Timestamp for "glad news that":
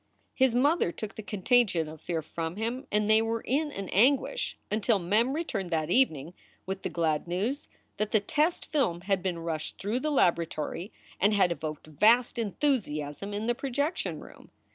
6.89-8.11